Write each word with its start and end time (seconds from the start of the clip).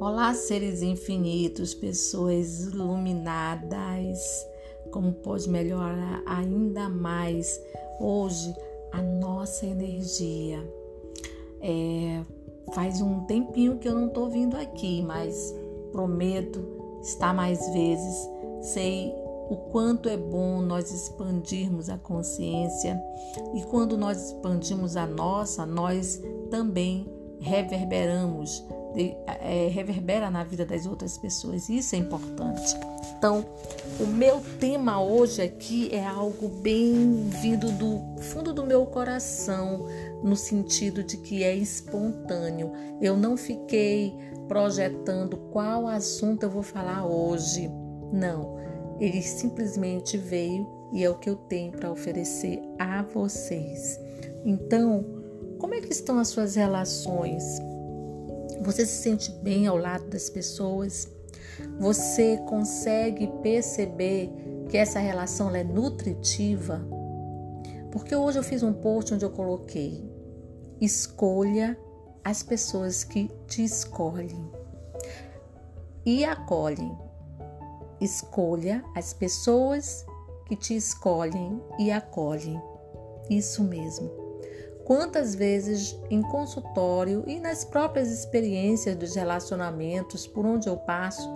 Olá, 0.00 0.32
seres 0.32 0.80
infinitos, 0.80 1.74
pessoas 1.74 2.60
iluminadas. 2.60 4.46
Como 4.92 5.12
pode 5.12 5.50
melhorar 5.50 6.22
ainda 6.24 6.88
mais 6.88 7.60
hoje 7.98 8.54
a 8.92 9.02
nossa 9.02 9.66
energia? 9.66 10.64
É, 11.60 12.22
faz 12.72 13.00
um 13.00 13.24
tempinho 13.24 13.78
que 13.78 13.88
eu 13.88 13.94
não 13.96 14.08
tô 14.08 14.28
vindo 14.28 14.56
aqui, 14.56 15.02
mas 15.02 15.52
prometo 15.90 16.64
estar 17.02 17.34
mais 17.34 17.58
vezes. 17.72 18.28
Sei 18.62 19.12
o 19.50 19.56
quanto 19.72 20.08
é 20.08 20.16
bom 20.16 20.60
nós 20.60 20.92
expandirmos 20.92 21.90
a 21.90 21.98
consciência 21.98 23.02
e 23.52 23.64
quando 23.64 23.98
nós 23.98 24.26
expandimos 24.26 24.96
a 24.96 25.08
nossa, 25.08 25.66
nós 25.66 26.22
também 26.50 27.04
reverberamos 27.40 28.64
de, 28.94 29.16
é, 29.26 29.68
reverbera 29.68 30.30
na 30.30 30.44
vida 30.44 30.64
das 30.64 30.86
outras 30.86 31.18
pessoas. 31.18 31.68
Isso 31.68 31.94
é 31.94 31.98
importante. 31.98 32.76
Então, 33.16 33.44
o 33.98 34.06
meu 34.06 34.40
tema 34.60 35.02
hoje 35.02 35.42
aqui 35.42 35.92
é 35.92 36.06
algo 36.06 36.48
bem 36.48 37.28
vindo 37.42 37.70
do 37.72 38.22
fundo 38.22 38.52
do 38.52 38.64
meu 38.64 38.86
coração, 38.86 39.86
no 40.22 40.36
sentido 40.36 41.02
de 41.02 41.16
que 41.16 41.42
é 41.42 41.54
espontâneo. 41.54 42.72
Eu 43.00 43.16
não 43.16 43.36
fiquei 43.36 44.14
projetando 44.46 45.36
qual 45.52 45.88
assunto 45.88 46.44
eu 46.44 46.50
vou 46.50 46.62
falar 46.62 47.04
hoje. 47.06 47.70
Não, 48.12 48.56
ele 49.00 49.20
simplesmente 49.20 50.16
veio 50.16 50.66
e 50.92 51.04
é 51.04 51.10
o 51.10 51.18
que 51.18 51.28
eu 51.28 51.36
tenho 51.36 51.72
para 51.72 51.90
oferecer 51.90 52.60
a 52.78 53.02
vocês. 53.02 53.98
Então, 54.44 55.04
como 55.58 55.74
é 55.74 55.80
que 55.80 55.92
estão 55.92 56.18
as 56.18 56.28
suas 56.28 56.54
relações? 56.54 57.42
Você 58.62 58.84
se 58.84 59.02
sente 59.02 59.30
bem 59.30 59.66
ao 59.66 59.76
lado 59.76 60.08
das 60.08 60.28
pessoas? 60.28 61.08
Você 61.78 62.36
consegue 62.48 63.26
perceber 63.42 64.30
que 64.68 64.76
essa 64.76 64.98
relação 64.98 65.54
é 65.54 65.64
nutritiva? 65.64 66.80
Porque 67.90 68.14
hoje 68.14 68.38
eu 68.38 68.42
fiz 68.42 68.62
um 68.62 68.72
post 68.72 69.14
onde 69.14 69.24
eu 69.24 69.30
coloquei: 69.30 70.04
escolha 70.80 71.78
as 72.24 72.42
pessoas 72.42 73.04
que 73.04 73.30
te 73.46 73.64
escolhem 73.64 74.50
e 76.04 76.24
acolhem. 76.24 76.96
Escolha 78.00 78.84
as 78.94 79.12
pessoas 79.12 80.04
que 80.46 80.56
te 80.56 80.76
escolhem 80.76 81.60
e 81.78 81.90
acolhem. 81.90 82.60
Isso 83.28 83.64
mesmo. 83.64 84.10
Quantas 84.88 85.34
vezes 85.34 86.00
em 86.08 86.22
consultório 86.22 87.22
e 87.26 87.38
nas 87.38 87.62
próprias 87.62 88.10
experiências 88.10 88.96
dos 88.96 89.14
relacionamentos 89.14 90.26
por 90.26 90.46
onde 90.46 90.66
eu 90.66 90.78
passo, 90.78 91.28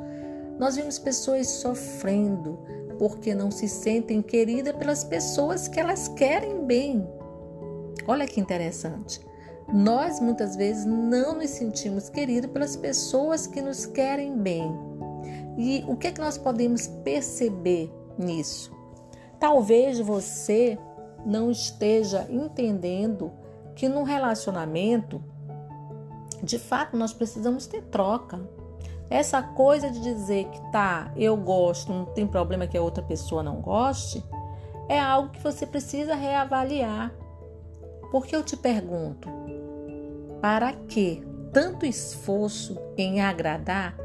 nós 0.58 0.76
vimos 0.76 0.98
pessoas 0.98 1.48
sofrendo 1.48 2.58
porque 2.98 3.34
não 3.34 3.50
se 3.50 3.68
sentem 3.68 4.22
queridas 4.22 4.74
pelas 4.74 5.04
pessoas 5.04 5.68
que 5.68 5.78
elas 5.78 6.08
querem 6.08 6.64
bem. 6.64 7.06
Olha 8.08 8.26
que 8.26 8.40
interessante. 8.40 9.20
Nós 9.70 10.18
muitas 10.18 10.56
vezes 10.56 10.86
não 10.86 11.34
nos 11.34 11.50
sentimos 11.50 12.08
queridos 12.08 12.50
pelas 12.50 12.74
pessoas 12.74 13.46
que 13.46 13.60
nos 13.60 13.84
querem 13.84 14.34
bem. 14.34 14.74
E 15.58 15.84
o 15.86 15.94
que 15.94 16.06
é 16.06 16.10
que 16.12 16.22
nós 16.22 16.38
podemos 16.38 16.86
perceber 16.86 17.92
nisso? 18.18 18.74
Talvez 19.38 20.00
você 20.00 20.78
não 21.26 21.50
esteja 21.50 22.26
entendendo 22.30 23.41
que 23.74 23.88
no 23.88 24.02
relacionamento, 24.02 25.22
de 26.42 26.58
fato, 26.58 26.96
nós 26.96 27.12
precisamos 27.12 27.66
ter 27.66 27.82
troca. 27.82 28.40
Essa 29.08 29.42
coisa 29.42 29.90
de 29.90 30.00
dizer 30.00 30.46
que 30.46 30.72
tá, 30.72 31.12
eu 31.16 31.36
gosto, 31.36 31.92
não 31.92 32.06
tem 32.06 32.26
problema 32.26 32.66
que 32.66 32.78
a 32.78 32.82
outra 32.82 33.02
pessoa 33.02 33.42
não 33.42 33.60
goste, 33.60 34.24
é 34.88 34.98
algo 34.98 35.30
que 35.30 35.42
você 35.42 35.66
precisa 35.66 36.14
reavaliar. 36.14 37.12
Porque 38.10 38.34
eu 38.34 38.42
te 38.42 38.56
pergunto, 38.56 39.28
para 40.40 40.72
que 40.72 41.22
tanto 41.52 41.86
esforço 41.86 42.78
em 42.96 43.20
agradar 43.20 43.96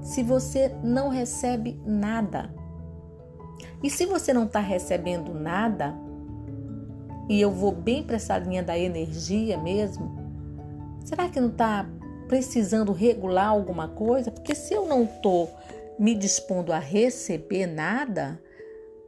se 0.00 0.22
você 0.22 0.74
não 0.82 1.08
recebe 1.08 1.80
nada? 1.84 2.52
E 3.82 3.90
se 3.90 4.06
você 4.06 4.32
não 4.32 4.44
está 4.44 4.60
recebendo 4.60 5.34
nada, 5.34 5.94
e 7.32 7.40
eu 7.40 7.50
vou 7.50 7.72
bem 7.72 8.02
para 8.02 8.16
essa 8.16 8.36
linha 8.36 8.62
da 8.62 8.78
energia 8.78 9.56
mesmo, 9.56 10.14
será 11.02 11.30
que 11.30 11.40
não 11.40 11.48
está 11.48 11.88
precisando 12.28 12.92
regular 12.92 13.48
alguma 13.48 13.88
coisa? 13.88 14.30
Porque 14.30 14.54
se 14.54 14.74
eu 14.74 14.86
não 14.86 15.04
estou 15.04 15.50
me 15.98 16.14
dispondo 16.14 16.74
a 16.74 16.78
receber 16.78 17.66
nada, 17.66 18.38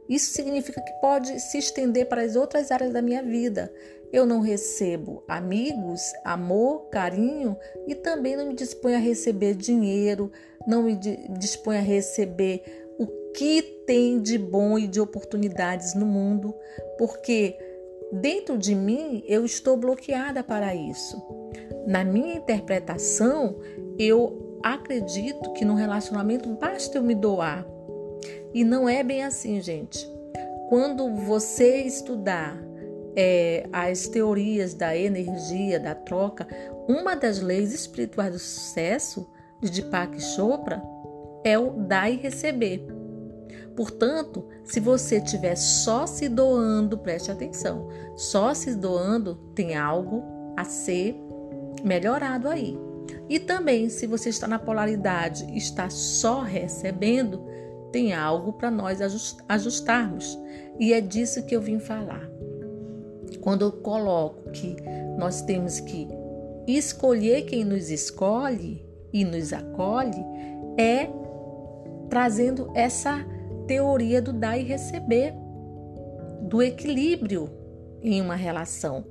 isso 0.09 0.33
significa 0.33 0.81
que 0.81 0.91
pode 0.93 1.39
se 1.39 1.59
estender 1.59 2.07
para 2.07 2.23
as 2.23 2.35
outras 2.35 2.71
áreas 2.71 2.91
da 2.91 2.99
minha 2.99 3.21
vida. 3.21 3.71
Eu 4.11 4.25
não 4.25 4.39
recebo 4.39 5.23
amigos, 5.27 6.01
amor, 6.23 6.89
carinho 6.89 7.55
e 7.85 7.93
também 7.93 8.35
não 8.35 8.47
me 8.47 8.55
disponho 8.55 8.95
a 8.95 8.99
receber 8.99 9.53
dinheiro, 9.53 10.31
não 10.65 10.81
me 10.81 10.95
disponho 11.37 11.77
a 11.77 11.83
receber 11.83 12.87
o 12.97 13.05
que 13.35 13.61
tem 13.85 14.19
de 14.19 14.39
bom 14.39 14.79
e 14.79 14.87
de 14.87 14.99
oportunidades 14.99 15.93
no 15.93 16.07
mundo, 16.07 16.55
porque 16.97 17.74
Dentro 18.11 18.57
de 18.57 18.73
mim, 18.75 19.23
eu 19.27 19.45
estou 19.45 19.75
bloqueada 19.77 20.43
para 20.43 20.75
isso. 20.75 21.21
Na 21.87 22.03
minha 22.03 22.35
interpretação, 22.35 23.59
eu 23.97 24.59
acredito 24.63 25.53
que 25.53 25.65
no 25.65 25.75
relacionamento 25.75 26.49
basta 26.55 26.97
eu 26.97 27.03
me 27.03 27.15
doar. 27.15 27.65
E 28.53 28.63
não 28.63 28.87
é 28.87 29.03
bem 29.03 29.23
assim, 29.23 29.61
gente. 29.61 30.09
Quando 30.69 31.13
você 31.13 31.81
estudar 31.81 32.57
é, 33.15 33.67
as 33.71 34.07
teorias 34.07 34.73
da 34.73 34.95
energia, 34.95 35.79
da 35.79 35.93
troca, 35.93 36.47
uma 36.87 37.15
das 37.15 37.39
leis 37.39 37.73
espirituais 37.73 38.31
do 38.31 38.39
sucesso 38.39 39.29
de 39.61 39.69
Deepak 39.69 40.21
Chopra 40.21 40.81
é 41.43 41.57
o 41.57 41.71
dar 41.71 42.09
e 42.09 42.17
receber. 42.17 42.94
Portanto, 43.75 44.45
se 44.63 44.79
você 44.79 45.17
estiver 45.17 45.55
só 45.55 46.07
se 46.07 46.29
doando, 46.29 46.97
preste 46.97 47.29
atenção, 47.29 47.89
só 48.15 48.53
se 48.53 48.73
doando 48.73 49.35
tem 49.53 49.75
algo 49.75 50.23
a 50.55 50.63
ser 50.63 51.15
melhorado 51.83 52.47
aí. 52.47 52.77
E 53.29 53.39
também, 53.39 53.89
se 53.89 54.07
você 54.07 54.29
está 54.29 54.47
na 54.47 54.57
polaridade, 54.57 55.45
está 55.55 55.89
só 55.89 56.41
recebendo, 56.41 57.43
tem 57.91 58.13
algo 58.13 58.53
para 58.53 58.71
nós 58.71 58.99
ajustarmos. 59.47 60.39
E 60.79 60.93
é 60.93 61.01
disso 61.01 61.45
que 61.45 61.55
eu 61.55 61.61
vim 61.61 61.79
falar. 61.79 62.29
Quando 63.41 63.63
eu 63.63 63.71
coloco 63.71 64.49
que 64.51 64.75
nós 65.17 65.41
temos 65.41 65.79
que 65.79 66.07
escolher 66.67 67.43
quem 67.43 67.63
nos 67.63 67.89
escolhe 67.89 68.85
e 69.13 69.23
nos 69.23 69.53
acolhe, 69.53 70.23
é 70.77 71.07
trazendo 72.09 72.71
essa 72.75 73.25
teoria 73.67 74.21
do 74.21 74.33
dar 74.33 74.57
e 74.57 74.63
receber, 74.63 75.33
do 76.41 76.61
equilíbrio 76.61 77.49
em 78.01 78.21
uma 78.21 78.35
relação. 78.35 79.05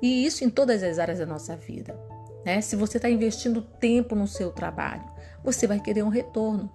E 0.00 0.24
isso 0.24 0.44
em 0.44 0.50
todas 0.50 0.82
as 0.82 0.98
áreas 0.98 1.18
da 1.18 1.26
nossa 1.26 1.56
vida. 1.56 1.98
Né? 2.44 2.60
Se 2.60 2.76
você 2.76 2.98
está 2.98 3.08
investindo 3.08 3.62
tempo 3.62 4.14
no 4.14 4.26
seu 4.26 4.50
trabalho, 4.50 5.04
você 5.44 5.66
vai 5.66 5.80
querer 5.80 6.02
um 6.02 6.08
retorno. 6.08 6.70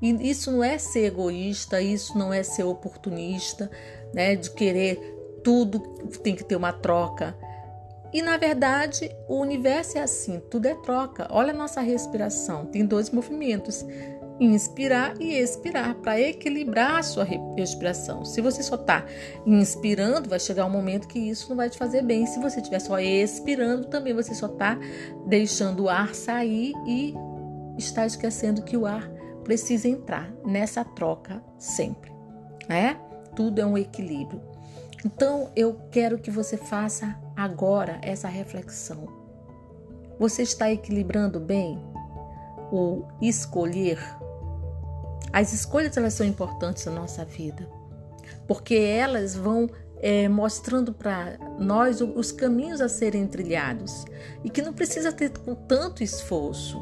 E 0.00 0.30
isso 0.30 0.50
não 0.50 0.64
é 0.64 0.78
ser 0.78 1.06
egoísta, 1.06 1.80
isso 1.80 2.18
não 2.18 2.32
é 2.32 2.42
ser 2.42 2.64
oportunista, 2.64 3.70
né? 4.12 4.34
de 4.34 4.50
querer 4.50 5.18
tudo 5.42 5.80
tem 6.22 6.34
que 6.34 6.44
ter 6.44 6.56
uma 6.56 6.72
troca. 6.72 7.36
E 8.12 8.20
na 8.20 8.36
verdade, 8.36 9.10
o 9.26 9.36
universo 9.36 9.96
é 9.96 10.02
assim, 10.02 10.40
tudo 10.50 10.66
é 10.66 10.74
troca. 10.74 11.26
Olha 11.30 11.52
a 11.52 11.56
nossa 11.56 11.80
respiração, 11.80 12.66
tem 12.66 12.84
dois 12.84 13.10
movimentos 13.10 13.84
inspirar 14.40 15.14
e 15.20 15.34
expirar 15.34 15.94
para 15.96 16.20
equilibrar 16.20 16.96
a 16.96 17.02
sua 17.02 17.26
respiração. 17.56 18.24
Se 18.24 18.40
você 18.40 18.62
só 18.62 18.76
está 18.76 19.04
inspirando, 19.46 20.28
vai 20.28 20.40
chegar 20.40 20.66
um 20.66 20.70
momento 20.70 21.08
que 21.08 21.18
isso 21.18 21.48
não 21.48 21.56
vai 21.56 21.70
te 21.70 21.78
fazer 21.78 22.02
bem. 22.02 22.26
Se 22.26 22.40
você 22.40 22.58
estiver 22.58 22.80
só 22.80 22.98
expirando, 22.98 23.86
também 23.86 24.14
você 24.14 24.34
só 24.34 24.46
está 24.46 24.78
deixando 25.26 25.84
o 25.84 25.88
ar 25.88 26.14
sair 26.14 26.72
e 26.86 27.14
está 27.78 28.06
esquecendo 28.06 28.62
que 28.62 28.76
o 28.76 28.86
ar 28.86 29.10
precisa 29.44 29.88
entrar 29.88 30.32
nessa 30.44 30.84
troca 30.84 31.42
sempre. 31.58 32.12
É? 32.68 32.94
Tudo 33.34 33.60
é 33.60 33.66
um 33.66 33.76
equilíbrio. 33.76 34.40
Então 35.04 35.50
eu 35.56 35.74
quero 35.90 36.18
que 36.18 36.30
você 36.30 36.56
faça 36.56 37.18
agora 37.36 37.98
essa 38.02 38.28
reflexão. 38.28 39.06
Você 40.18 40.42
está 40.42 40.70
equilibrando 40.70 41.40
bem 41.40 41.91
o 42.72 43.04
escolher 43.20 43.98
as 45.32 45.52
escolhas 45.54 45.96
elas 45.96 46.12
são 46.12 46.26
importantes 46.26 46.84
na 46.84 46.92
nossa 46.92 47.24
vida, 47.24 47.66
porque 48.46 48.74
elas 48.74 49.34
vão 49.34 49.70
é, 49.96 50.28
mostrando 50.28 50.92
para 50.92 51.38
nós 51.58 52.02
os 52.02 52.30
caminhos 52.30 52.80
a 52.80 52.88
serem 52.88 53.26
trilhados 53.26 54.04
e 54.44 54.50
que 54.50 54.60
não 54.60 54.74
precisa 54.74 55.10
ter 55.10 55.30
tanto 55.66 56.02
esforço. 56.02 56.78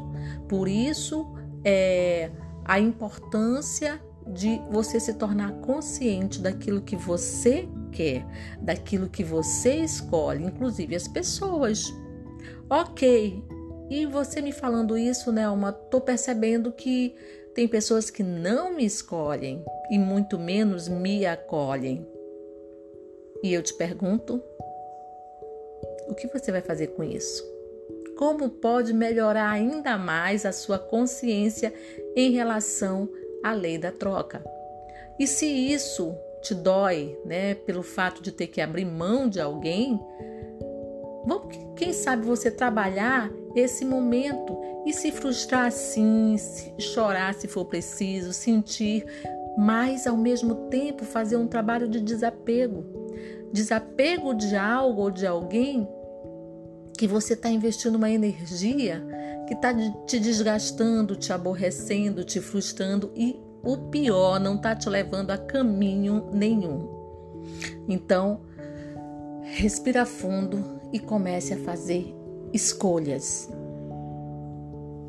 Por 0.49 0.67
isso, 0.67 1.33
é, 1.63 2.29
a 2.65 2.77
importância 2.77 4.01
de 4.27 4.61
você 4.69 4.99
se 4.99 5.13
tornar 5.13 5.53
consciente 5.61 6.41
daquilo 6.41 6.81
que 6.81 6.95
você 6.95 7.69
quer, 7.91 8.25
daquilo 8.61 9.09
que 9.09 9.23
você 9.23 9.75
escolhe, 9.77 10.43
inclusive 10.43 10.95
as 10.95 11.07
pessoas. 11.07 11.93
Ok, 12.69 13.43
e 13.91 14.05
você 14.05 14.39
me 14.39 14.53
falando 14.53 14.97
isso, 14.97 15.33
Nelma, 15.33 15.73
tô 15.73 15.99
percebendo 15.99 16.71
que 16.71 17.13
tem 17.53 17.67
pessoas 17.67 18.09
que 18.09 18.23
não 18.23 18.73
me 18.73 18.85
escolhem 18.85 19.65
e 19.89 19.99
muito 19.99 20.39
menos 20.39 20.87
me 20.87 21.25
acolhem. 21.25 22.07
E 23.43 23.53
eu 23.53 23.61
te 23.61 23.73
pergunto: 23.73 24.41
o 26.07 26.15
que 26.15 26.25
você 26.27 26.53
vai 26.53 26.61
fazer 26.61 26.87
com 26.87 27.03
isso? 27.03 27.43
Como 28.17 28.49
pode 28.49 28.93
melhorar 28.93 29.49
ainda 29.49 29.97
mais 29.97 30.45
a 30.45 30.53
sua 30.53 30.79
consciência 30.79 31.73
em 32.15 32.31
relação 32.31 33.09
à 33.43 33.51
lei 33.51 33.77
da 33.77 33.91
troca? 33.91 34.41
E 35.19 35.27
se 35.27 35.45
isso 35.45 36.15
te 36.41 36.55
dói, 36.55 37.19
né, 37.25 37.55
pelo 37.55 37.83
fato 37.83 38.23
de 38.23 38.31
ter 38.31 38.47
que 38.47 38.61
abrir 38.61 38.85
mão 38.85 39.27
de 39.27 39.41
alguém, 39.41 39.99
vamos, 41.25 41.57
quem 41.75 41.91
sabe 41.91 42.25
você 42.25 42.49
trabalhar 42.49 43.29
esse 43.55 43.85
momento 43.85 44.57
e 44.85 44.93
se 44.93 45.11
frustrar 45.11 45.71
sim, 45.71 46.35
chorar 46.79 47.33
se 47.33 47.47
for 47.47 47.65
preciso, 47.65 48.33
sentir, 48.33 49.05
mas 49.57 50.07
ao 50.07 50.17
mesmo 50.17 50.69
tempo 50.69 51.05
fazer 51.05 51.35
um 51.35 51.47
trabalho 51.47 51.87
de 51.87 51.99
desapego 51.99 53.01
desapego 53.51 54.33
de 54.33 54.55
algo 54.55 55.01
ou 55.03 55.11
de 55.11 55.27
alguém 55.27 55.87
que 56.97 57.07
você 57.07 57.33
está 57.33 57.49
investindo 57.49 57.95
uma 57.95 58.09
energia 58.09 59.03
que 59.47 59.53
está 59.53 59.73
te 60.05 60.19
desgastando, 60.19 61.15
te 61.15 61.33
aborrecendo, 61.33 62.23
te 62.23 62.39
frustrando 62.39 63.11
e 63.15 63.39
o 63.63 63.77
pior, 63.77 64.39
não 64.39 64.55
está 64.55 64.75
te 64.75 64.89
levando 64.89 65.31
a 65.31 65.37
caminho 65.37 66.29
nenhum. 66.31 66.87
Então, 67.87 68.41
respira 69.43 70.05
fundo 70.05 70.79
e 70.93 70.99
comece 70.99 71.53
a 71.53 71.57
fazer 71.57 72.15
escolhas. 72.53 73.49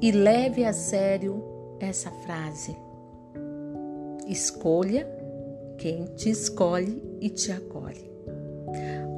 E 0.01 0.11
leve 0.11 0.65
a 0.65 0.73
sério 0.73 1.43
essa 1.81 2.11
frase. 2.11 2.77
Escolha 4.27 5.07
quem 5.79 6.05
te 6.15 6.31
escolhe 6.31 7.03
e 7.21 7.29
te 7.29 7.53
acolhe. 7.53 8.11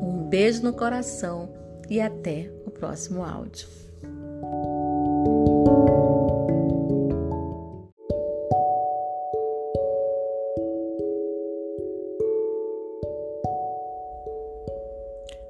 Um 0.02 0.28
beijo 0.28 0.62
no 0.62 0.72
coração 0.72 1.48
e 1.88 2.00
até 2.00 2.50
o 2.66 2.70
próximo 2.70 3.22
áudio. 3.22 3.83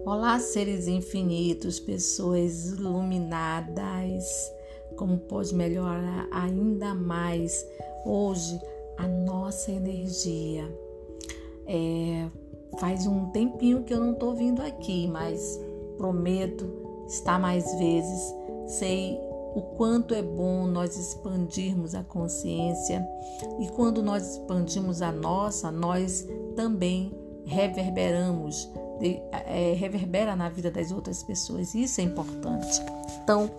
Olá, 0.06 0.38
seres 0.38 0.86
infinitos, 0.86 1.80
pessoas 1.80 2.66
iluminadas. 2.66 4.52
Como 4.96 5.18
pode 5.18 5.54
melhorar 5.54 6.28
ainda 6.30 6.94
mais 6.94 7.66
hoje 8.04 8.60
a 8.96 9.08
nossa 9.08 9.72
energia? 9.72 10.64
É, 11.66 12.28
Faz 12.78 13.06
um 13.06 13.26
tempinho 13.26 13.84
que 13.84 13.94
eu 13.94 14.00
não 14.00 14.12
estou 14.12 14.34
vindo 14.34 14.60
aqui, 14.60 15.06
mas 15.06 15.60
prometo 15.96 16.66
estar 17.06 17.38
mais 17.38 17.64
vezes. 17.78 18.34
Sei 18.66 19.18
o 19.54 19.62
quanto 19.76 20.14
é 20.14 20.22
bom 20.22 20.66
nós 20.66 20.96
expandirmos 20.96 21.94
a 21.94 22.02
consciência 22.02 23.06
e 23.60 23.68
quando 23.68 24.02
nós 24.02 24.32
expandimos 24.32 25.02
a 25.02 25.12
nossa, 25.12 25.70
nós 25.70 26.26
também 26.56 27.12
reverberamos, 27.44 28.68
de, 29.00 29.20
é, 29.32 29.74
reverbera 29.74 30.36
na 30.36 30.48
vida 30.48 30.70
das 30.70 30.90
outras 30.90 31.22
pessoas. 31.22 31.74
Isso 31.74 32.00
é 32.00 32.04
importante. 32.04 32.80
Então, 33.22 33.50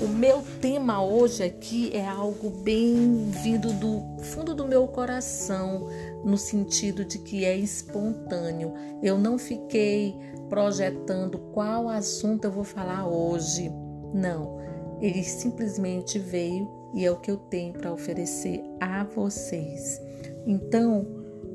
o 0.00 0.08
meu 0.08 0.42
tema 0.60 1.04
hoje 1.04 1.42
aqui 1.42 1.94
é 1.94 2.06
algo 2.06 2.50
bem 2.50 3.30
vindo 3.42 3.72
do 3.72 4.02
fundo 4.24 4.54
do 4.54 4.66
meu 4.66 4.88
coração, 4.88 5.88
no 6.24 6.38
sentido 6.38 7.04
de 7.04 7.18
que 7.18 7.44
é 7.44 7.56
espontâneo. 7.56 8.72
Eu 9.02 9.18
não 9.18 9.38
fiquei 9.38 10.16
projetando 10.48 11.38
qual 11.52 11.88
assunto 11.88 12.46
eu 12.46 12.50
vou 12.50 12.64
falar 12.64 13.06
hoje. 13.06 13.70
Não, 14.12 14.58
ele 15.00 15.22
simplesmente 15.22 16.18
veio 16.18 16.68
e 16.94 17.04
é 17.04 17.10
o 17.10 17.16
que 17.16 17.30
eu 17.30 17.36
tenho 17.36 17.72
para 17.72 17.92
oferecer 17.92 18.62
a 18.80 19.04
vocês. 19.04 20.00
Então, 20.46 21.06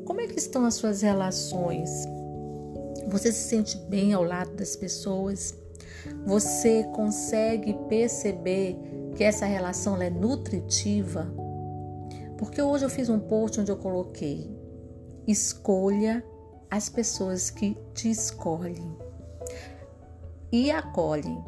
como 0.06 0.22
é 0.22 0.28
que 0.28 0.38
estão 0.38 0.66
as 0.66 0.76
suas 0.76 1.02
relações? 1.02 1.90
Você 3.08 3.32
se 3.32 3.50
sente 3.50 3.78
bem 3.78 4.14
ao 4.14 4.24
lado 4.24 4.56
das 4.56 4.76
pessoas? 4.76 5.56
Você 6.26 6.84
consegue 6.96 7.74
perceber 7.88 8.78
que 9.16 9.24
essa 9.24 9.46
relação 9.46 10.02
é 10.02 10.10
nutritiva? 10.10 11.28
Porque 12.38 12.62
hoje 12.62 12.86
eu 12.86 12.90
fiz 12.90 13.10
um 13.10 13.20
post 13.20 13.60
onde 13.60 13.72
eu 13.72 13.78
coloquei: 13.78 14.50
escolha 15.28 16.24
as 16.70 16.90
pessoas 16.90 17.50
que 17.50 17.78
te 17.94 18.10
escolhem 18.10 18.98
e 20.52 20.72
acolhem. 20.72 21.44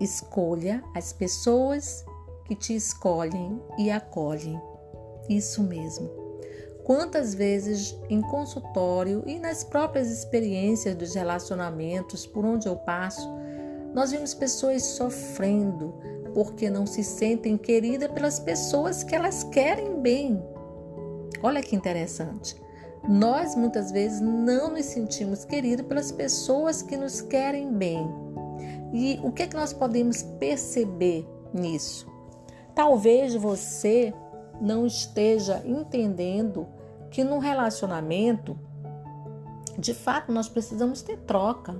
Escolha 0.00 0.82
as 0.94 1.12
pessoas 1.12 2.04
que 2.44 2.54
te 2.54 2.74
escolhem 2.74 3.60
e 3.78 3.90
acolhem. 3.90 4.60
Isso 5.28 5.62
mesmo. 5.62 6.17
Quantas 6.88 7.34
vezes 7.34 7.94
em 8.08 8.22
consultório 8.22 9.22
e 9.26 9.38
nas 9.38 9.62
próprias 9.62 10.10
experiências 10.10 10.96
dos 10.96 11.14
relacionamentos 11.14 12.26
por 12.26 12.46
onde 12.46 12.66
eu 12.66 12.76
passo, 12.76 13.28
nós 13.92 14.10
vimos 14.10 14.32
pessoas 14.32 14.84
sofrendo 14.84 15.94
porque 16.32 16.70
não 16.70 16.86
se 16.86 17.04
sentem 17.04 17.58
queridas 17.58 18.10
pelas 18.10 18.40
pessoas 18.40 19.04
que 19.04 19.14
elas 19.14 19.44
querem 19.44 20.00
bem. 20.00 20.42
Olha 21.42 21.60
que 21.60 21.76
interessante. 21.76 22.56
Nós 23.06 23.54
muitas 23.54 23.92
vezes 23.92 24.22
não 24.22 24.70
nos 24.70 24.86
sentimos 24.86 25.44
queridos 25.44 25.84
pelas 25.84 26.10
pessoas 26.10 26.80
que 26.80 26.96
nos 26.96 27.20
querem 27.20 27.70
bem. 27.70 28.08
E 28.94 29.20
o 29.22 29.30
que 29.30 29.42
é 29.42 29.46
que 29.46 29.56
nós 29.56 29.74
podemos 29.74 30.22
perceber 30.22 31.28
nisso? 31.52 32.10
Talvez 32.74 33.34
você 33.34 34.14
não 34.58 34.86
esteja 34.86 35.62
entendendo 35.66 36.77
que 37.10 37.24
no 37.24 37.38
relacionamento, 37.38 38.58
de 39.78 39.94
fato, 39.94 40.32
nós 40.32 40.48
precisamos 40.48 41.02
ter 41.02 41.18
troca. 41.18 41.76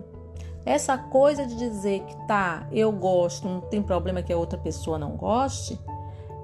Essa 0.64 0.98
coisa 0.98 1.46
de 1.46 1.56
dizer 1.56 2.00
que 2.00 2.26
tá, 2.26 2.68
eu 2.72 2.92
gosto, 2.92 3.48
não 3.48 3.60
tem 3.60 3.82
problema 3.82 4.22
que 4.22 4.32
a 4.32 4.36
outra 4.36 4.58
pessoa 4.58 4.98
não 4.98 5.16
goste, 5.16 5.78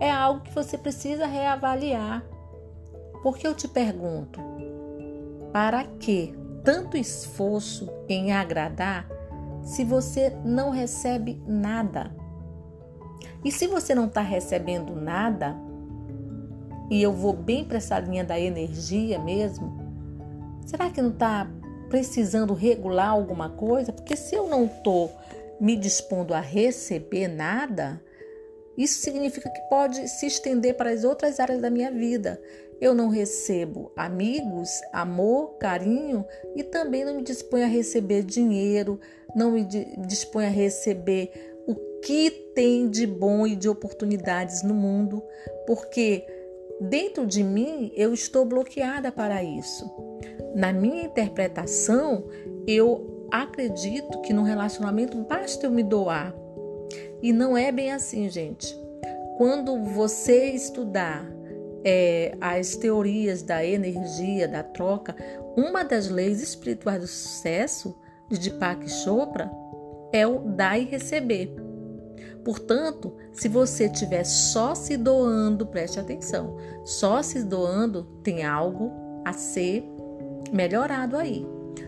é 0.01 0.11
algo 0.11 0.41
que 0.41 0.55
você 0.55 0.79
precisa 0.79 1.27
reavaliar. 1.27 2.25
Porque 3.23 3.47
eu 3.47 3.55
te 3.55 3.67
pergunto, 3.67 4.41
para 5.53 5.85
que 5.85 6.35
tanto 6.63 6.97
esforço 6.97 7.89
em 8.09 8.33
agradar 8.33 9.07
se 9.63 9.85
você 9.85 10.31
não 10.45 10.71
recebe 10.71 11.43
nada? 11.47 12.15
E 13.45 13.53
se 13.53 13.67
você 13.67 13.95
não 13.95 14.07
está 14.07 14.21
recebendo 14.21 14.95
nada, 14.95 15.57
e 16.91 17.03
eu 17.03 17.13
vou 17.13 17.33
bem 17.33 17.65
para 17.65 17.79
essa 17.79 17.99
linha 17.99 18.25
da 18.25 18.39
energia 18.39 19.19
mesmo, 19.19 19.77
será 20.67 20.91
que 20.91 21.01
não 21.01 21.11
está 21.11 21.51
precisando 21.89 22.55
regular 22.55 23.11
alguma 23.11 23.51
coisa? 23.51 23.93
Porque 23.93 24.17
se 24.17 24.35
eu 24.35 24.49
não 24.49 24.67
estou 24.67 25.13
me 25.61 25.77
dispondo 25.77 26.35
a 26.35 26.41
receber 26.41 27.29
nada, 27.29 28.03
isso 28.77 29.01
significa 29.01 29.49
que 29.49 29.61
pode 29.63 30.09
se 30.09 30.27
estender 30.27 30.77
para 30.77 30.91
as 30.91 31.05
outras 31.05 31.39
áreas 31.39 31.61
da 31.61 31.71
minha 31.71 31.91
vida. 31.91 32.41
Eu 32.81 32.93
não 32.93 33.09
recebo 33.09 33.93
amigos, 33.97 34.69
amor, 34.93 35.57
carinho 35.59 36.25
e 36.57 36.63
também 36.63 37.05
não 37.05 37.17
me 37.17 37.23
disponho 37.23 37.65
a 37.65 37.69
receber 37.69 38.25
dinheiro, 38.25 39.01
não 39.35 39.53
me 39.53 39.65
disponho 40.07 40.49
a 40.49 40.51
receber 40.51 41.55
o 41.67 41.75
que 42.01 42.31
tem 42.55 42.91
de 42.91 43.07
bom 43.07 43.47
e 43.47 43.55
de 43.55 43.69
oportunidades 43.69 44.63
no 44.63 44.75
mundo, 44.75 45.23
porque 45.67 46.27
dentro 46.81 47.27
de 47.27 47.43
mim 47.43 47.93
eu 47.95 48.13
estou 48.13 48.45
bloqueada 48.45 49.11
para 49.11 49.43
isso. 49.43 49.91
Na 50.55 50.73
minha 50.73 51.05
interpretação, 51.05 52.25
eu 52.67 53.27
acredito 53.31 54.21
que 54.23 54.33
no 54.33 54.43
relacionamento 54.43 55.17
basta 55.25 55.67
eu 55.67 55.71
me 55.71 55.83
doar. 55.83 56.35
E 57.23 57.33
não 57.33 57.57
é 57.57 57.73
bem 57.73 57.93
assim, 57.93 58.29
gente. 58.29 58.79
Quando 59.37 59.83
você 59.83 60.51
estudar 60.51 61.27
é, 61.85 62.37
as 62.41 62.77
teorias 62.77 63.43
da 63.43 63.65
energia, 63.65 64.47
da 64.47 64.63
troca, 64.63 65.17
uma 65.57 65.83
das 65.83 66.09
leis 66.09 66.43
espirituais 66.43 67.01
do 67.01 67.07
sucesso 67.07 67.99
de 68.31 68.39
Deepak 68.39 68.89
Chopra 68.89 69.51
é 70.13 70.27
o 70.27 70.39
dar 70.39 70.79
e 70.79 70.85
receber. 70.85 71.64
Portanto, 72.45 73.15
se 73.33 73.49
você 73.49 73.87
estiver 73.87 74.25
só 74.25 74.75
se 74.75 74.97
doando, 74.97 75.67
preste 75.67 75.99
atenção, 75.99 76.57
só 76.85 77.23
se 77.23 77.43
doando, 77.43 78.05
tem 78.23 78.45
algo 78.45 78.93
a 79.25 79.33
ser 79.33 79.83
melhorado 80.53 81.17
aí. 81.17 81.47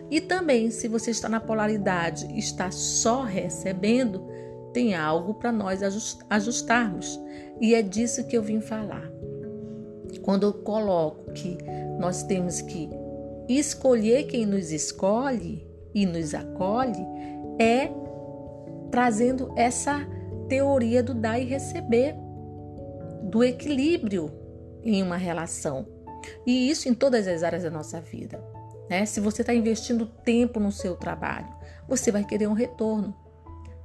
E 0.09 0.19
também, 0.19 0.71
se 0.71 0.87
você 0.87 1.11
está 1.11 1.29
na 1.29 1.39
polaridade, 1.39 2.27
está 2.37 2.71
só 2.71 3.23
recebendo, 3.23 4.25
tem 4.73 4.95
algo 4.95 5.35
para 5.35 5.51
nós 5.51 5.81
ajustarmos. 6.29 7.19
E 7.61 7.75
é 7.75 7.81
disso 7.81 8.25
que 8.25 8.35
eu 8.37 8.41
vim 8.41 8.59
falar. 8.59 9.09
Quando 10.23 10.43
eu 10.43 10.53
coloco 10.53 11.31
que 11.33 11.57
nós 11.99 12.23
temos 12.23 12.61
que 12.61 12.89
escolher 13.47 14.23
quem 14.23 14.45
nos 14.45 14.71
escolhe 14.71 15.65
e 15.93 16.05
nos 16.05 16.33
acolhe, 16.33 17.05
é 17.59 17.89
trazendo 18.91 19.53
essa 19.55 20.05
teoria 20.47 21.03
do 21.03 21.13
dar 21.13 21.39
e 21.39 21.45
receber, 21.45 22.15
do 23.23 23.43
equilíbrio 23.43 24.31
em 24.83 25.03
uma 25.03 25.17
relação. 25.17 25.85
E 26.45 26.69
isso 26.69 26.89
em 26.89 26.93
todas 26.93 27.27
as 27.27 27.43
áreas 27.43 27.63
da 27.63 27.69
nossa 27.69 27.99
vida. 28.01 28.41
Né? 28.89 29.05
Se 29.05 29.19
você 29.19 29.41
está 29.41 29.53
investindo 29.53 30.05
tempo 30.05 30.59
no 30.59 30.71
seu 30.71 30.95
trabalho, 30.95 31.47
você 31.87 32.11
vai 32.11 32.23
querer 32.23 32.47
um 32.47 32.53
retorno. 32.53 33.15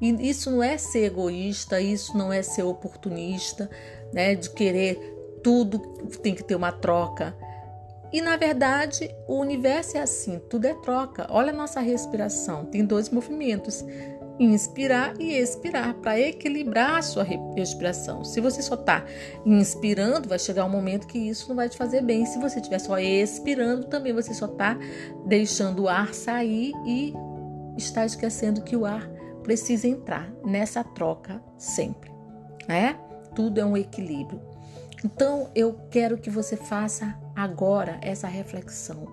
E 0.01 0.29
isso 0.29 0.51
não 0.51 0.63
é 0.63 0.77
ser 0.77 1.05
egoísta, 1.05 1.81
isso 1.81 2.17
não 2.17 2.33
é 2.33 2.43
ser 2.43 2.65
oportunista, 2.65 3.71
né? 4.13 4.35
De 4.35 4.51
querer 4.51 5.13
tudo 5.43 5.79
tem 6.23 6.35
que 6.35 6.43
ter 6.43 6.57
uma 6.57 6.73
troca. 6.73 7.37
E 8.13 8.21
na 8.21 8.37
verdade, 8.37 9.09
o 9.29 9.37
universo 9.37 9.97
é 9.97 10.01
assim, 10.01 10.41
tudo 10.51 10.67
é 10.67 10.75
troca. 10.75 11.27
Olha 11.31 11.51
a 11.51 11.57
nossa 11.57 11.81
respiração, 11.81 12.67
tem 12.67 12.85
dois 12.85 13.11
movimentos: 13.11 13.85
inspirar 14.39 15.15
e 15.21 15.35
expirar, 15.35 15.95
para 15.95 16.19
equilibrar 16.19 16.97
a 16.97 17.03
sua 17.03 17.25
respiração. 17.57 18.25
Se 18.25 18.41
você 18.41 18.63
só 18.63 18.75
está 18.75 19.05
inspirando, 19.45 20.29
vai 20.29 20.39
chegar 20.39 20.65
um 20.65 20.71
momento 20.71 21.07
que 21.07 21.19
isso 21.19 21.49
não 21.49 21.57
vai 21.57 21.69
te 21.69 21.77
fazer 21.77 22.03
bem. 22.03 22.27
Se 22.27 22.39
você 22.39 22.59
estiver 22.59 22.79
só 22.79 22.99
expirando, 22.99 23.87
também 23.87 24.13
você 24.13 24.35
só 24.35 24.47
está 24.47 24.77
deixando 25.27 25.85
o 25.85 25.89
ar 25.89 26.15
sair 26.15 26.73
e 26.87 27.13
está 27.77 28.05
esquecendo 28.05 28.63
que 28.63 28.77
o 28.77 28.85
ar 28.85 29.09
precisa 29.43 29.87
entrar 29.87 30.33
nessa 30.45 30.83
troca 30.83 31.43
sempre. 31.57 32.11
É? 32.69 32.95
Tudo 33.35 33.61
é 33.61 33.65
um 33.65 33.77
equilíbrio. 33.77 34.41
Então 35.05 35.51
eu 35.55 35.75
quero 35.91 36.17
que 36.17 36.31
você 36.31 36.57
faça 36.57 37.19
agora 37.35 37.99
essa 38.01 38.29
reflexão. 38.29 39.07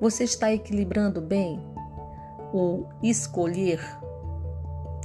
Você 0.00 0.24
está 0.24 0.52
equilibrando 0.52 1.20
bem 1.20 1.58
o 2.52 2.86
escolher? 3.02 3.80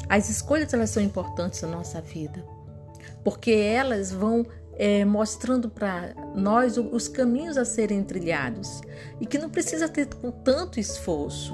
As 0.10 0.30
escolhas 0.30 0.74
elas 0.74 0.90
são 0.90 1.04
importantes 1.04 1.62
na 1.62 1.68
nossa 1.70 2.02
vida, 2.02 2.44
porque 3.24 3.52
elas 3.52 4.12
vão 4.12 4.46
é, 4.74 5.06
mostrando 5.06 5.70
para 5.70 6.16
nós 6.36 6.78
os 6.78 7.08
caminhos 7.08 7.58
a 7.58 7.66
serem 7.66 8.04
trilhados 8.04 8.82
e 9.22 9.26
que 9.26 9.38
não 9.38 9.50
precisa 9.50 9.88
ter 9.88 10.08
com 10.08 10.32
tanto 10.32 10.80
esforço. 10.80 11.54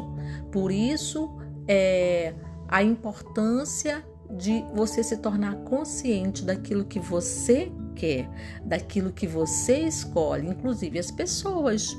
Por 0.51 0.71
isso, 0.71 1.29
é, 1.67 2.33
a 2.67 2.81
importância 2.81 4.05
de 4.29 4.63
você 4.73 5.03
se 5.03 5.17
tornar 5.17 5.55
consciente 5.57 6.43
daquilo 6.43 6.85
que 6.85 6.99
você 6.99 7.71
quer, 7.95 8.29
daquilo 8.63 9.11
que 9.11 9.27
você 9.27 9.79
escolhe, 9.79 10.47
inclusive 10.47 10.97
as 10.99 11.11
pessoas. 11.11 11.95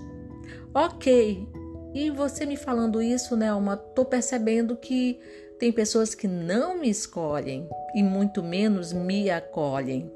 Ok, 0.73 1.49
e 1.95 2.11
você 2.11 2.45
me 2.45 2.57
falando 2.57 3.01
isso, 3.01 3.37
Nelma, 3.37 3.77
tô 3.77 4.05
percebendo 4.05 4.77
que 4.77 5.19
tem 5.59 5.73
pessoas 5.73 6.15
que 6.15 6.29
não 6.29 6.79
me 6.79 6.89
escolhem 6.91 7.69
e 7.95 8.03
muito 8.03 8.43
menos 8.43 8.93
me 8.93 9.31
acolhem. 9.31 10.11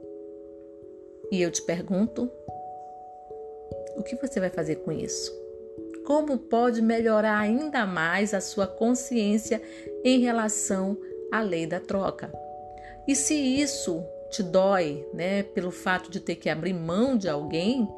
E 1.33 1.41
eu 1.41 1.51
te 1.51 1.63
pergunto, 1.63 2.31
o 3.97 4.03
que 4.03 4.17
você 4.17 4.41
vai 4.41 4.51
fazer 4.51 4.77
com 4.77 4.93
isso? 4.93 5.33
Como 6.05 6.39
pode 6.39 6.83
melhorar 6.83 7.39
ainda 7.39 7.87
mais 7.87 8.35
a 8.35 8.41
sua 8.41 8.67
consciência 8.67 9.63
em 10.05 10.21
relação 10.21 10.97
à 11.31 11.41
lei 11.41 11.67
da 11.67 11.81
troca? 11.81 12.33
E 13.07 13.15
se 13.15 13.35
isso 13.35 14.05
te 14.31 14.43
dói, 14.43 15.07
né, 15.13 15.43
pelo 15.43 15.71
fato 15.71 16.11
de 16.11 16.21
ter 16.21 16.37
que 16.37 16.49
abrir 16.49 16.73
mão 16.73 17.17
de 17.17 17.29
alguém, 17.29 17.89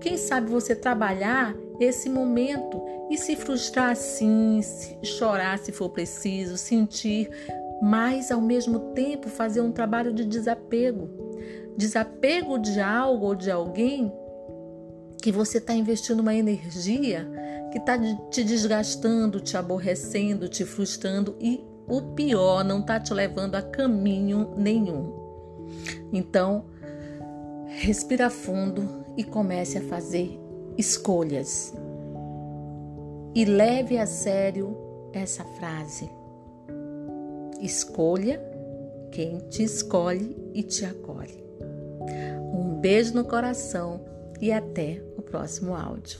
quem 0.00 0.16
sabe 0.16 0.50
você 0.50 0.74
trabalhar 0.74 1.54
esse 1.80 2.08
momento 2.08 2.80
e 3.10 3.16
se 3.16 3.36
frustrar 3.36 3.94
sim, 3.96 4.60
chorar 5.02 5.58
se 5.58 5.72
for 5.72 5.90
preciso, 5.90 6.56
sentir, 6.56 7.30
mas 7.80 8.30
ao 8.30 8.40
mesmo 8.40 8.92
tempo 8.92 9.28
fazer 9.28 9.60
um 9.60 9.72
trabalho 9.72 10.12
de 10.12 10.24
desapego. 10.24 11.08
Desapego 11.76 12.58
de 12.58 12.80
algo 12.80 13.26
ou 13.26 13.34
de 13.34 13.50
alguém 13.50 14.12
que 15.22 15.30
você 15.30 15.58
está 15.58 15.74
investindo 15.74 16.20
uma 16.20 16.34
energia 16.34 17.28
que 17.70 17.78
está 17.78 17.98
te 18.30 18.42
desgastando, 18.42 19.40
te 19.40 19.56
aborrecendo, 19.56 20.48
te 20.48 20.64
frustrando 20.64 21.36
e 21.40 21.64
o 21.88 22.00
pior, 22.14 22.64
não 22.64 22.80
está 22.80 22.98
te 22.98 23.12
levando 23.12 23.54
a 23.54 23.62
caminho 23.62 24.52
nenhum. 24.56 25.12
Então, 26.12 26.64
respira 27.66 28.30
fundo 28.30 29.04
e 29.16 29.24
comece 29.24 29.78
a 29.78 29.82
fazer 29.82 30.40
escolhas. 30.76 31.74
E 33.36 33.44
leve 33.44 33.98
a 33.98 34.06
sério 34.06 34.74
essa 35.12 35.44
frase. 35.44 36.08
Escolha 37.60 38.40
quem 39.12 39.40
te 39.50 39.62
escolhe 39.62 40.34
e 40.54 40.62
te 40.62 40.86
acolhe. 40.86 41.44
Um 42.54 42.80
beijo 42.80 43.12
no 43.12 43.26
coração 43.26 44.02
e 44.40 44.50
até 44.50 45.02
o 45.18 45.20
próximo 45.20 45.74
áudio. 45.74 46.18